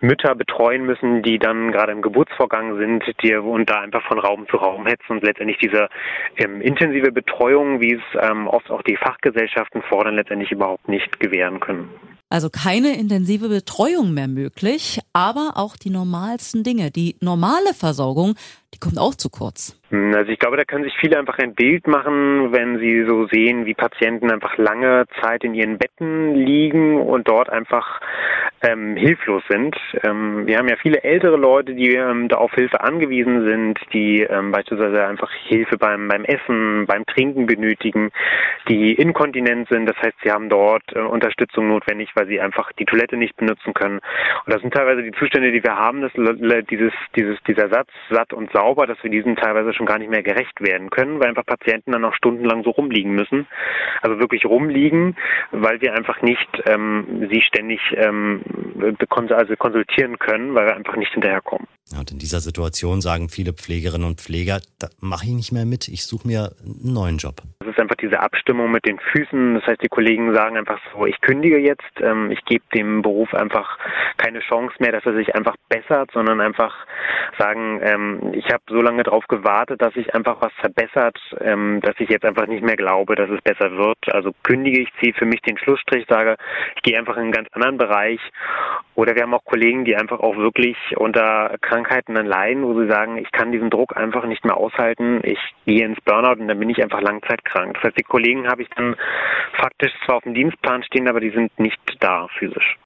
Mütter 0.00 0.34
betreuen 0.34 0.84
müssen, 0.84 1.22
die 1.22 1.38
dann 1.38 1.72
gerade 1.72 1.92
im 1.92 2.02
Geburtsvorgang 2.02 2.76
sind, 2.78 3.04
die 3.22 3.34
und 3.36 3.68
da 3.68 3.80
einfach 3.80 3.95
von 4.02 4.18
Raum 4.18 4.46
zu 4.48 4.56
Raum 4.56 4.86
hetzen 4.86 5.12
und 5.12 5.22
letztendlich 5.22 5.58
diese 5.58 5.88
ähm, 6.36 6.60
intensive 6.60 7.12
Betreuung, 7.12 7.80
wie 7.80 7.94
es 7.94 8.02
ähm, 8.20 8.46
oft 8.46 8.70
auch 8.70 8.82
die 8.82 8.96
Fachgesellschaften 8.96 9.82
fordern, 9.82 10.16
letztendlich 10.16 10.52
überhaupt 10.52 10.88
nicht 10.88 11.20
gewähren 11.20 11.60
können. 11.60 11.88
Also 12.28 12.50
keine 12.50 12.98
intensive 12.98 13.48
Betreuung 13.48 14.12
mehr 14.12 14.26
möglich, 14.26 14.98
aber 15.12 15.52
auch 15.54 15.76
die 15.76 15.90
normalsten 15.90 16.64
Dinge, 16.64 16.90
die 16.90 17.14
normale 17.20 17.72
Versorgung, 17.72 18.34
die 18.74 18.80
kommt 18.80 18.98
auch 18.98 19.14
zu 19.14 19.30
kurz. 19.30 19.80
Hm, 19.90 20.12
also 20.12 20.32
ich 20.32 20.38
glaube, 20.40 20.56
da 20.56 20.64
können 20.64 20.82
sich 20.82 20.94
viele 21.00 21.18
einfach 21.18 21.38
ein 21.38 21.54
Bild 21.54 21.86
machen, 21.86 22.52
wenn 22.52 22.80
sie 22.80 23.04
so 23.06 23.28
sehen, 23.28 23.64
wie 23.64 23.74
Patienten 23.74 24.32
einfach 24.32 24.58
lange 24.58 25.04
Zeit 25.20 25.44
in 25.44 25.54
ihren 25.54 25.78
Betten 25.78 26.34
liegen 26.34 27.00
und 27.00 27.28
dort 27.28 27.48
einfach 27.48 28.00
ähm, 28.66 28.96
hilflos 28.96 29.42
sind. 29.48 29.76
Ähm, 30.02 30.46
wir 30.46 30.58
haben 30.58 30.68
ja 30.68 30.76
viele 30.76 31.02
ältere 31.02 31.36
Leute, 31.36 31.74
die 31.74 31.94
ähm, 31.94 32.28
da 32.28 32.36
auf 32.36 32.52
Hilfe 32.52 32.80
angewiesen 32.80 33.44
sind, 33.44 33.78
die 33.92 34.22
ähm, 34.22 34.50
beispielsweise 34.50 35.06
einfach 35.06 35.30
Hilfe 35.46 35.76
beim, 35.78 36.08
beim 36.08 36.24
Essen, 36.24 36.86
beim 36.86 37.04
Trinken 37.06 37.46
benötigen, 37.46 38.10
die 38.68 38.94
inkontinent 38.94 39.68
sind. 39.68 39.86
Das 39.86 39.96
heißt, 39.96 40.16
sie 40.22 40.30
haben 40.30 40.48
dort 40.48 40.82
äh, 40.94 41.00
Unterstützung 41.00 41.68
notwendig, 41.68 42.10
weil 42.14 42.26
sie 42.26 42.40
einfach 42.40 42.72
die 42.72 42.84
Toilette 42.84 43.16
nicht 43.16 43.36
benutzen 43.36 43.74
können. 43.74 44.00
Und 44.44 44.52
das 44.52 44.60
sind 44.60 44.74
teilweise 44.74 45.02
die 45.02 45.12
Zustände, 45.12 45.52
die 45.52 45.62
wir 45.62 45.76
haben, 45.76 46.02
dass 46.02 46.12
dieses, 46.70 46.92
dieses, 47.14 47.38
dieser 47.44 47.68
Satz 47.68 47.88
satt 48.10 48.32
und 48.32 48.50
sauber, 48.52 48.86
dass 48.86 49.02
wir 49.02 49.10
diesen 49.10 49.36
teilweise 49.36 49.72
schon 49.74 49.86
gar 49.86 49.98
nicht 49.98 50.10
mehr 50.10 50.22
gerecht 50.22 50.60
werden 50.60 50.90
können, 50.90 51.20
weil 51.20 51.28
einfach 51.28 51.46
Patienten 51.46 51.92
dann 51.92 52.04
auch 52.04 52.14
stundenlang 52.14 52.64
so 52.64 52.70
rumliegen 52.70 53.12
müssen. 53.14 53.46
Also 54.02 54.18
wirklich 54.18 54.46
rumliegen, 54.46 55.16
weil 55.52 55.80
wir 55.80 55.94
einfach 55.94 56.22
nicht 56.22 56.48
ähm, 56.66 57.28
sie 57.30 57.42
ständig 57.42 57.80
ähm, 57.96 58.42
also 59.32 59.56
konsultieren 59.56 60.18
können, 60.18 60.54
weil 60.54 60.66
wir 60.66 60.76
einfach 60.76 60.96
nicht 60.96 61.12
hinterherkommen. 61.12 61.66
Und 61.94 62.10
in 62.10 62.18
dieser 62.18 62.40
Situation 62.40 63.00
sagen 63.00 63.28
viele 63.28 63.52
Pflegerinnen 63.52 64.06
und 64.06 64.20
Pfleger, 64.20 64.58
da 64.80 64.88
mache 64.98 65.26
ich 65.26 65.32
nicht 65.32 65.52
mehr 65.52 65.64
mit, 65.64 65.86
ich 65.86 66.04
suche 66.04 66.26
mir 66.26 66.50
einen 66.64 66.92
neuen 66.92 67.18
Job. 67.18 67.42
Es 67.60 67.68
ist 67.68 67.78
einfach 67.78 67.94
diese 67.94 68.18
Abstimmung 68.18 68.72
mit 68.72 68.84
den 68.86 68.98
Füßen. 68.98 69.54
Das 69.54 69.66
heißt, 69.66 69.82
die 69.82 69.88
Kollegen 69.88 70.34
sagen 70.34 70.56
einfach 70.56 70.80
so, 70.92 71.06
ich 71.06 71.20
kündige 71.20 71.58
jetzt, 71.58 71.82
ähm, 72.00 72.32
ich 72.32 72.44
gebe 72.44 72.64
dem 72.74 73.02
Beruf 73.02 73.32
einfach 73.34 73.78
keine 74.16 74.40
Chance 74.40 74.74
mehr, 74.80 74.90
dass 74.90 75.06
er 75.06 75.14
sich 75.14 75.32
einfach 75.36 75.54
bessert, 75.68 76.10
sondern 76.12 76.40
einfach 76.40 76.74
sagen, 77.38 77.80
ähm, 77.82 78.32
ich 78.34 78.46
habe 78.46 78.62
so 78.68 78.80
lange 78.82 79.04
darauf 79.04 79.26
gewartet, 79.28 79.80
dass 79.80 79.94
sich 79.94 80.12
einfach 80.12 80.40
was 80.40 80.52
verbessert, 80.54 81.18
ähm, 81.40 81.80
dass 81.82 81.94
ich 81.98 82.08
jetzt 82.08 82.24
einfach 82.24 82.48
nicht 82.48 82.64
mehr 82.64 82.76
glaube, 82.76 83.14
dass 83.14 83.30
es 83.30 83.40
besser 83.42 83.70
wird. 83.76 83.98
Also 84.12 84.32
kündige 84.42 84.80
ich, 84.80 84.88
ziehe 85.00 85.14
für 85.14 85.26
mich 85.26 85.40
den 85.42 85.58
Schlussstrich, 85.58 86.06
sage, 86.08 86.36
ich 86.74 86.82
gehe 86.82 86.98
einfach 86.98 87.16
in 87.16 87.24
einen 87.24 87.32
ganz 87.32 87.48
anderen 87.52 87.78
Bereich. 87.78 88.20
Oder 88.96 89.14
wir 89.14 89.22
haben 89.22 89.34
auch 89.34 89.44
Kollegen, 89.44 89.84
die 89.84 89.94
einfach 89.94 90.20
auch 90.20 90.36
wirklich 90.36 90.76
unter 90.96 91.54
Krankheiten 91.76 92.14
dann 92.14 92.26
leiden, 92.26 92.64
wo 92.64 92.80
sie 92.80 92.88
sagen, 92.88 93.18
ich 93.18 93.30
kann 93.32 93.52
diesen 93.52 93.68
Druck 93.68 93.96
einfach 93.96 94.24
nicht 94.24 94.44
mehr 94.46 94.56
aushalten, 94.56 95.20
ich 95.24 95.38
gehe 95.66 95.84
ins 95.84 96.00
Burnout 96.06 96.40
und 96.40 96.48
dann 96.48 96.58
bin 96.58 96.70
ich 96.70 96.82
einfach 96.82 97.02
langzeitkrank. 97.02 97.74
Das 97.74 97.84
heißt, 97.84 97.98
die 97.98 98.02
Kollegen 98.02 98.48
habe 98.48 98.62
ich 98.62 98.68
dann 98.76 98.96
faktisch 99.60 99.92
zwar 100.06 100.16
auf 100.16 100.22
dem 100.22 100.32
Dienstplan 100.32 100.82
stehen, 100.84 101.06
aber 101.06 101.20
die 101.20 101.30
sind 101.30 101.58
nicht 101.58 101.78
da 102.00 102.28
physisch. 102.38 102.78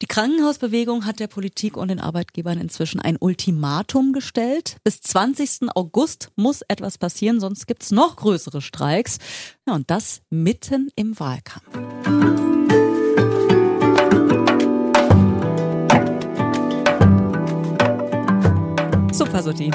Die 0.00 0.06
Krankenhausbewegung 0.06 1.04
hat 1.04 1.20
der 1.20 1.26
Politik 1.26 1.76
und 1.76 1.88
den 1.88 2.00
Arbeitgebern 2.00 2.58
inzwischen 2.58 3.00
ein 3.00 3.18
Ultimatum 3.20 4.12
gestellt. 4.12 4.78
Bis 4.82 5.02
20. 5.02 5.68
August 5.74 6.32
muss 6.36 6.62
etwas 6.62 6.96
passieren, 6.96 7.40
sonst 7.40 7.66
gibt's 7.66 7.90
noch 7.90 8.16
größere 8.16 8.62
Streiks. 8.62 9.18
Ja, 9.66 9.74
und 9.74 9.90
das 9.90 10.22
mitten 10.30 10.88
im 10.96 11.18
Wahlkampf. 11.20 12.87
So, 19.18 19.24
Pasotti. 19.24 19.72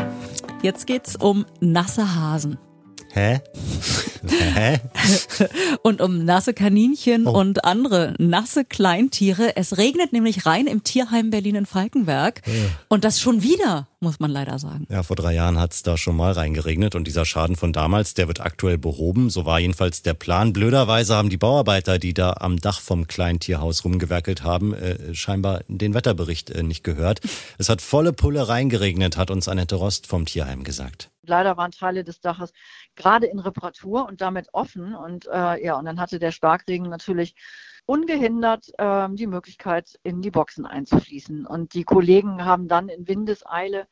Jetzt 0.61 0.87
geht's 0.87 1.17
um 1.17 1.45
nasse 1.59 2.15
Hasen. 2.15 2.57
Hä? 3.13 3.41
Hä? 4.27 4.79
und 5.83 6.01
um 6.01 6.23
nasse 6.25 6.53
Kaninchen 6.53 7.27
Oh. 7.27 7.31
und 7.39 7.65
andere 7.65 8.13
nasse 8.19 8.65
Kleintiere. 8.65 9.55
Es 9.55 9.77
regnet 9.77 10.13
nämlich 10.13 10.45
rein 10.45 10.67
im 10.67 10.83
Tierheim 10.83 11.29
Berlin 11.29 11.55
in 11.55 11.65
Falkenberg. 11.65 12.41
Und 12.89 13.03
das 13.03 13.19
schon 13.19 13.43
wieder, 13.43 13.87
muss 13.99 14.19
man 14.19 14.31
leider 14.31 14.59
sagen. 14.59 14.85
Ja, 14.89 15.03
vor 15.03 15.15
drei 15.15 15.33
Jahren 15.33 15.59
hat's 15.59 15.83
da 15.83 15.97
schon 15.97 16.15
mal 16.15 16.31
reingeregnet 16.31 16.95
und 16.95 17.05
dieser 17.07 17.25
Schaden 17.25 17.55
von 17.55 17.73
damals, 17.73 18.13
der 18.13 18.27
wird 18.27 18.39
aktuell 18.41 18.77
behoben. 18.77 19.29
So 19.29 19.45
war 19.45 19.59
jedenfalls 19.59 20.01
der 20.01 20.13
Plan. 20.13 20.53
Blöderweise 20.53 21.15
haben 21.15 21.29
die 21.29 21.37
Bauarbeiter, 21.37 21.99
die 21.99 22.13
da 22.13 22.33
am 22.39 22.57
Dach 22.57 22.79
vom 22.81 23.07
Kleintierhaus 23.07 23.83
rumgewerkelt 23.85 24.43
haben, 24.43 24.73
äh, 24.73 25.13
scheinbar 25.13 25.61
den 25.67 25.93
Wetterbericht 25.93 26.49
äh, 26.49 26.63
nicht 26.63 26.83
gehört. 26.83 27.21
Es 27.57 27.69
hat 27.69 27.81
volle 27.81 28.13
Pulle 28.13 28.47
reingeregnet, 28.47 29.17
hat 29.17 29.31
uns 29.31 29.47
Annette 29.47 29.75
Rost 29.75 30.07
vom 30.07 30.25
Tierheim 30.25 30.63
gesagt. 30.63 31.09
Leider 31.25 31.57
waren 31.57 31.71
Teile 31.71 32.03
des 32.03 32.19
Daches 32.21 32.53
gerade 32.95 33.27
in 33.27 33.39
Reparatur 33.39 34.05
und 34.05 34.21
damit 34.21 34.49
offen. 34.53 34.95
Und 34.95 35.25
äh, 35.27 35.63
ja, 35.63 35.77
und 35.77 35.85
dann 35.85 35.99
hatte 35.99 36.19
der 36.19 36.31
Starkregen 36.31 36.89
natürlich 36.89 37.35
ungehindert 37.85 38.71
ähm, 38.77 39.15
die 39.15 39.27
Möglichkeit, 39.27 39.99
in 40.03 40.21
die 40.21 40.31
Boxen 40.31 40.65
einzufließen. 40.65 41.45
Und 41.45 41.73
die 41.73 41.83
Kollegen 41.83 42.45
haben 42.45 42.67
dann 42.67 42.89
in 42.89 43.07
Windeseile 43.07 43.87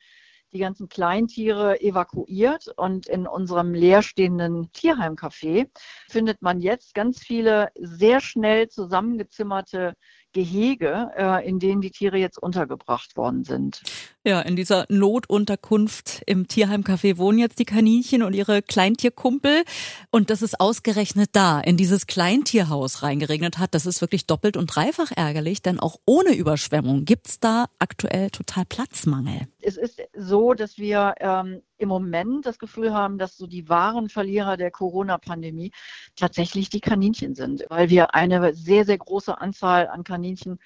die 0.54 0.60
ganzen 0.60 0.90
Kleintiere 0.90 1.82
evakuiert 1.82 2.68
und 2.76 3.08
in 3.08 3.26
unserem 3.26 3.74
leerstehenden 3.74 4.72
Tierheimcafé 4.74 5.70
findet 6.10 6.42
man 6.42 6.60
jetzt 6.60 6.94
ganz 6.94 7.20
viele 7.20 7.70
sehr 7.76 8.20
schnell 8.20 8.68
zusammengezimmerte 8.68 9.96
Gehege, 10.34 11.12
äh, 11.16 11.48
in 11.48 11.60
denen 11.60 11.82
die 11.82 11.92
Tiere 11.92 12.18
jetzt 12.18 12.38
untergebracht 12.38 13.18
worden 13.18 13.44
sind. 13.44 13.82
Ja, 14.24 14.42
in 14.42 14.56
dieser 14.56 14.86
Notunterkunft 14.88 16.22
im 16.28 16.48
Tierheimcafé 16.48 17.18
wohnen 17.18 17.40
jetzt 17.40 17.58
die 17.58 17.66
Kaninchen 17.66 18.22
und 18.22 18.34
ihre 18.34 18.62
Kleintierkumpel. 18.62 19.64
Und 20.12 20.30
dass 20.30 20.42
es 20.42 20.60
ausgerechnet 20.60 21.30
da 21.34 21.60
in 21.60 21.76
dieses 21.76 22.06
Kleintierhaus 22.06 23.02
reingeregnet 23.02 23.58
hat, 23.58 23.74
das 23.74 23.86
ist 23.86 24.02
wirklich 24.02 24.28
doppelt 24.28 24.58
und 24.58 24.68
dreifach 24.68 25.12
ärgerlich, 25.16 25.62
denn 25.62 25.80
auch 25.80 25.98
ohne 26.06 26.34
Überschwemmung 26.36 27.06
gibt's 27.06 27.40
da 27.40 27.66
aktuell 27.80 28.30
total 28.30 28.66
Platzmangel. 28.66 29.48
Es 29.60 29.78
ist 29.78 30.02
so, 30.16 30.54
dass 30.54 30.78
wir 30.78 31.16
ähm, 31.20 31.62
im 31.82 31.90
Moment 31.90 32.46
das 32.46 32.60
Gefühl 32.60 32.94
haben, 32.94 33.18
dass 33.18 33.38
so 33.38 33.48
die 33.48 33.68
wahren 33.70 34.10
Verlierer 34.10 34.58
der 34.58 34.72
Corona-Pandemie 34.72 35.72
tatsächlich 36.16 36.70
die 36.70 36.82
Kaninchen 36.82 37.36
sind, 37.36 37.66
weil 37.70 37.90
wir 37.90 38.16
eine 38.16 38.54
sehr, 38.54 38.86
sehr 38.86 38.98
große 38.98 39.40
Anzahl 39.40 39.88
an 39.88 40.04
Kaninchen 40.04 40.60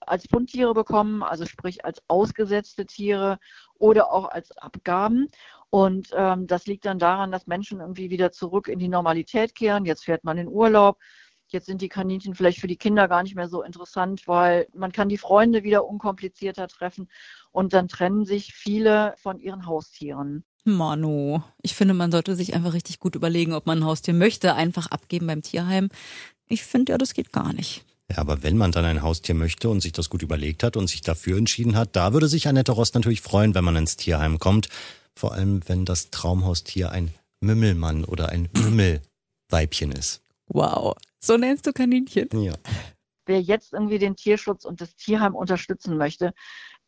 als 0.00 0.26
Fundtiere 0.28 0.74
bekommen, 0.74 1.22
also 1.22 1.46
sprich 1.46 1.84
als 1.84 2.02
ausgesetzte 2.08 2.86
Tiere 2.86 3.38
oder 3.78 4.12
auch 4.12 4.28
als 4.28 4.56
Abgaben. 4.58 5.28
Und 5.70 6.10
ähm, 6.14 6.46
das 6.46 6.66
liegt 6.66 6.86
dann 6.86 6.98
daran, 6.98 7.32
dass 7.32 7.46
Menschen 7.46 7.80
irgendwie 7.80 8.10
wieder 8.10 8.30
zurück 8.32 8.68
in 8.68 8.78
die 8.78 8.88
Normalität 8.88 9.54
kehren. 9.54 9.84
Jetzt 9.84 10.04
fährt 10.04 10.24
man 10.24 10.38
in 10.38 10.48
Urlaub. 10.48 10.98
Jetzt 11.48 11.66
sind 11.66 11.80
die 11.80 11.88
Kaninchen 11.88 12.34
vielleicht 12.34 12.58
für 12.58 12.66
die 12.66 12.76
Kinder 12.76 13.08
gar 13.08 13.22
nicht 13.22 13.36
mehr 13.36 13.48
so 13.48 13.62
interessant, 13.62 14.26
weil 14.26 14.66
man 14.74 14.92
kann 14.92 15.08
die 15.08 15.18
Freunde 15.18 15.62
wieder 15.62 15.86
unkomplizierter 15.86 16.68
treffen 16.68 17.08
und 17.52 17.72
dann 17.72 17.88
trennen 17.88 18.24
sich 18.24 18.52
viele 18.52 19.14
von 19.16 19.38
ihren 19.38 19.66
Haustieren. 19.66 20.44
Manu, 20.64 21.40
ich 21.62 21.74
finde, 21.74 21.94
man 21.94 22.10
sollte 22.10 22.34
sich 22.34 22.54
einfach 22.54 22.72
richtig 22.72 22.98
gut 22.98 23.14
überlegen, 23.14 23.52
ob 23.52 23.66
man 23.66 23.78
ein 23.78 23.84
Haustier 23.84 24.14
möchte, 24.14 24.54
einfach 24.54 24.88
abgeben 24.88 25.28
beim 25.28 25.42
Tierheim. 25.42 25.88
Ich 26.48 26.64
finde 26.64 26.92
ja, 26.92 26.98
das 26.98 27.14
geht 27.14 27.32
gar 27.32 27.52
nicht. 27.52 27.84
Ja, 28.10 28.18
aber 28.18 28.42
wenn 28.42 28.56
man 28.56 28.72
dann 28.72 28.84
ein 28.84 29.02
Haustier 29.02 29.34
möchte 29.34 29.68
und 29.68 29.80
sich 29.80 29.92
das 29.92 30.10
gut 30.10 30.22
überlegt 30.22 30.62
hat 30.62 30.76
und 30.76 30.88
sich 30.88 31.00
dafür 31.00 31.38
entschieden 31.38 31.76
hat, 31.76 31.96
da 31.96 32.12
würde 32.12 32.28
sich 32.28 32.46
Annette 32.48 32.72
Rost 32.72 32.94
natürlich 32.94 33.20
freuen, 33.20 33.54
wenn 33.54 33.64
man 33.64 33.76
ins 33.76 33.96
Tierheim 33.96 34.38
kommt. 34.38 34.68
Vor 35.14 35.32
allem, 35.32 35.60
wenn 35.66 35.84
das 35.84 36.10
Traumhaustier 36.10 36.90
ein 36.90 37.12
Mümmelmann 37.40 38.04
oder 38.04 38.28
ein 38.28 38.48
Mümmelweibchen 38.56 39.92
ist. 39.92 40.20
Wow. 40.48 40.94
So 41.18 41.36
nennst 41.36 41.66
du 41.66 41.72
Kaninchen? 41.72 42.28
Ja. 42.32 42.54
Wer 43.26 43.40
jetzt 43.40 43.72
irgendwie 43.72 43.98
den 43.98 44.14
Tierschutz 44.14 44.64
und 44.64 44.80
das 44.80 44.94
Tierheim 44.94 45.34
unterstützen 45.34 45.96
möchte, 45.96 46.32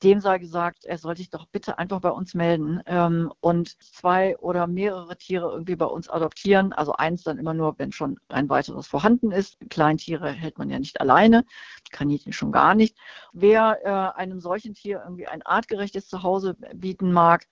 dem 0.02 0.20
sei 0.20 0.38
gesagt, 0.38 0.84
er 0.84 0.98
soll 0.98 1.16
sich 1.16 1.30
doch 1.30 1.46
bitte 1.46 1.78
einfach 1.78 2.00
bei 2.00 2.10
uns 2.10 2.34
melden 2.34 2.80
ähm, 2.86 3.32
und 3.40 3.82
zwei 3.82 4.36
oder 4.38 4.66
mehrere 4.66 5.16
Tiere 5.16 5.50
irgendwie 5.50 5.74
bei 5.74 5.86
uns 5.86 6.08
adoptieren. 6.08 6.72
Also 6.72 6.92
eins 6.92 7.24
dann 7.24 7.38
immer 7.38 7.54
nur, 7.54 7.76
wenn 7.78 7.90
schon 7.90 8.18
ein 8.28 8.48
weiteres 8.48 8.86
vorhanden 8.86 9.32
ist. 9.32 9.56
Kleintiere 9.70 10.30
hält 10.30 10.58
man 10.58 10.70
ja 10.70 10.78
nicht 10.78 11.00
alleine, 11.00 11.44
Kaninchen 11.90 12.32
schon 12.32 12.52
gar 12.52 12.74
nicht. 12.74 12.96
Wer 13.32 13.80
äh, 13.82 14.18
einem 14.18 14.40
solchen 14.40 14.74
Tier 14.74 15.02
irgendwie 15.02 15.26
ein 15.26 15.42
artgerechtes 15.42 16.06
Zuhause 16.06 16.54
bieten 16.74 17.12
mag, 17.12 17.46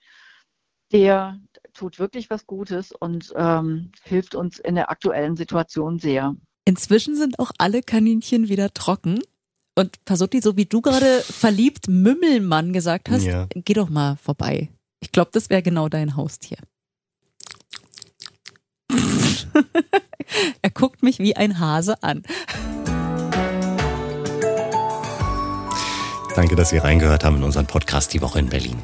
der 0.93 1.39
tut 1.75 1.99
wirklich 1.99 2.31
was 2.31 2.47
Gutes 2.47 2.93
und 2.93 3.33
ähm, 3.37 3.91
hilft 4.03 4.35
uns 4.35 4.59
in 4.59 4.75
der 4.77 4.91
aktuellen 4.91 5.37
Situation 5.37 5.99
sehr. 5.99 6.35
Inzwischen 6.65 7.17
sind 7.17 7.39
auch 7.39 7.53
alle 7.59 7.83
Kaninchen 7.83 8.49
wieder 8.49 8.73
trocken. 8.73 9.21
Und 9.79 10.03
Pasotti, 10.07 10.41
so 10.41 10.57
wie 10.57 10.65
du 10.65 10.81
gerade 10.81 11.21
verliebt 11.21 11.87
Mümmelmann 11.89 12.73
gesagt 12.73 13.11
hast, 13.11 13.25
Ja. 13.25 13.47
geh 13.55 13.75
doch 13.75 13.91
mal 13.91 14.17
vorbei. 14.17 14.71
Ich 15.01 15.13
glaube, 15.13 15.31
das 15.33 15.51
wäre 15.51 15.63
genau 15.63 15.89
dein 15.91 16.17
Haustier. 16.17 16.57
er 20.63 20.71
guckt 20.71 21.03
mich 21.03 21.19
wie 21.19 21.37
ein 21.37 21.59
Hase 21.61 22.03
an. 22.03 22.23
Danke, 26.35 26.57
dass 26.57 26.71
Sie 26.71 26.79
reingehört 26.79 27.25
haben 27.25 27.37
in 27.37 27.45
unseren 27.45 27.67
Podcast 27.67 28.13
Die 28.15 28.21
Woche 28.23 28.39
in 28.39 28.49
Berlin. 28.49 28.79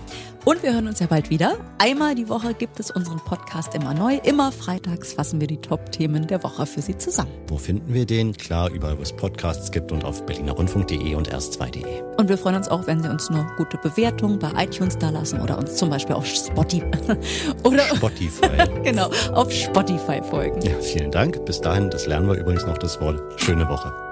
Und 0.44 0.62
wir 0.64 0.72
hören 0.72 0.88
uns 0.88 0.98
ja 0.98 1.06
bald 1.06 1.30
wieder. 1.30 1.56
Einmal 1.78 2.16
die 2.16 2.28
Woche 2.28 2.52
gibt 2.54 2.80
es 2.80 2.90
unseren 2.90 3.18
Podcast 3.18 3.76
immer 3.76 3.94
neu. 3.94 4.18
Immer 4.24 4.50
freitags 4.50 5.12
fassen 5.12 5.40
wir 5.40 5.46
die 5.46 5.58
Top-Themen 5.58 6.26
der 6.26 6.42
Woche 6.42 6.66
für 6.66 6.82
Sie 6.82 6.96
zusammen. 6.96 7.30
Wo 7.46 7.58
finden 7.58 7.94
wir 7.94 8.06
den? 8.06 8.32
Klar, 8.32 8.70
überall, 8.70 8.98
wo 8.98 9.02
es 9.02 9.12
Podcasts 9.12 9.70
gibt 9.70 9.92
und 9.92 10.04
auf 10.04 10.26
berlinerrundfunk.de 10.26 11.14
und 11.14 11.32
erst2.de. 11.32 12.02
Und 12.16 12.28
wir 12.28 12.36
freuen 12.36 12.56
uns 12.56 12.68
auch, 12.68 12.86
wenn 12.88 13.02
Sie 13.02 13.08
uns 13.08 13.28
eine 13.28 13.46
gute 13.56 13.78
Bewertung 13.78 14.40
bei 14.40 14.50
iTunes 14.64 14.98
da 14.98 15.10
lassen 15.10 15.40
oder 15.40 15.58
uns 15.58 15.76
zum 15.76 15.90
Beispiel 15.90 16.16
auf 16.16 16.26
Spotify 16.26 16.86
oder 17.62 17.84
Spotify. 17.94 18.68
genau 18.82 19.10
auf 19.32 19.52
Spotify 19.52 20.20
folgen. 20.22 20.60
Ja, 20.62 20.74
vielen 20.80 21.12
Dank. 21.12 21.44
Bis 21.44 21.60
dahin, 21.60 21.88
das 21.90 22.06
lernen 22.06 22.26
wir 22.26 22.34
übrigens 22.34 22.66
noch 22.66 22.78
das 22.78 23.00
Wort. 23.00 23.20
Schöne 23.40 23.68
Woche. 23.68 24.11